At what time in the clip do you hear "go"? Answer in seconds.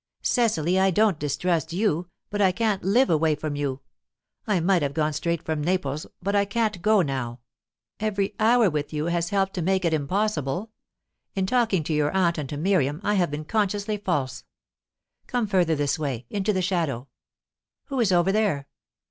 6.81-7.03